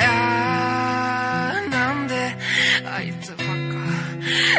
[0.00, 2.36] あーなんで
[2.86, 3.44] あいつばっか。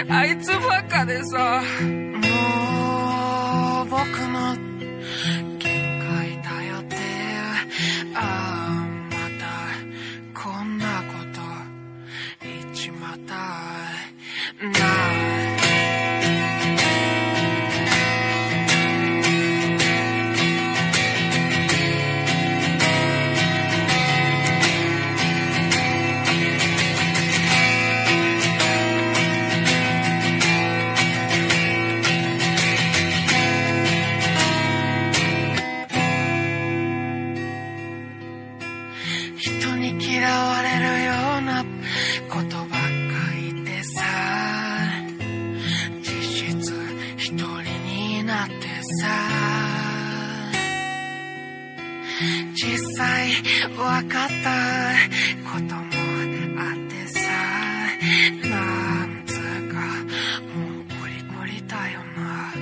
[0.10, 4.58] あいつばっかでさもう僕の
[52.54, 53.32] 実際
[53.76, 54.50] 分かった。
[55.46, 55.82] ことも
[56.60, 57.20] あってさ。
[58.50, 59.40] なんつう
[59.72, 59.76] か
[60.56, 62.54] もうゴリゴリだよな。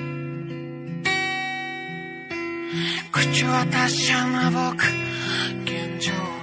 [3.12, 4.84] 口は達者な僕。
[5.64, 6.37] 現状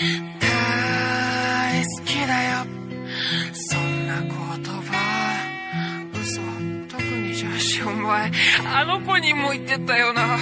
[0.00, 2.64] 大好きだよ。
[3.52, 5.36] そんな言葉
[6.14, 6.40] 嘘。
[6.88, 8.32] 特にじゃしお前
[8.74, 10.22] あの子にも言ってたよな。
[10.22, 10.40] はい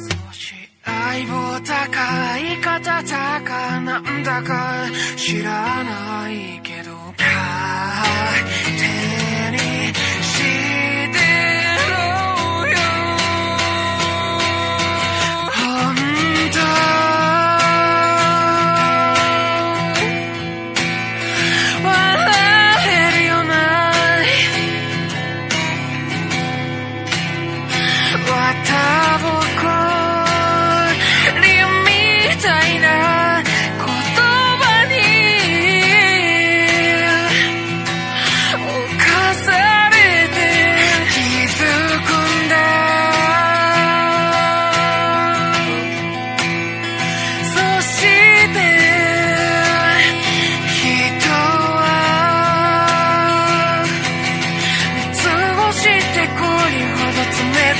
[0.00, 4.86] 少し相棒高い方高なんだか
[5.16, 7.28] 知らないけど勝
[8.66, 9.21] 手にして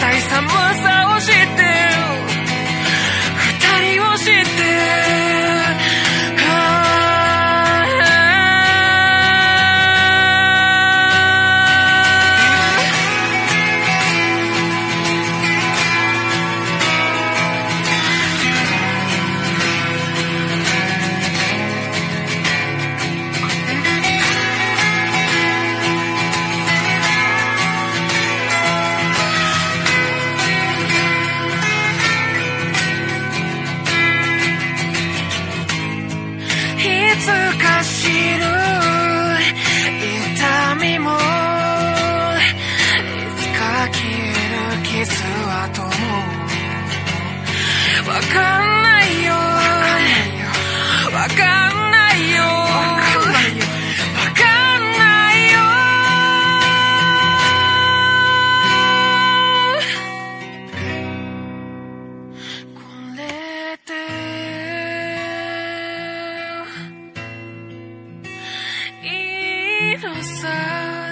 [0.02, 0.61] 冷たい
[37.26, 38.12] かしる
[40.00, 41.18] 痛みもい
[43.36, 43.60] つか
[43.92, 45.88] 消える傷はとも
[48.12, 48.61] わかん
[70.02, 71.11] rosa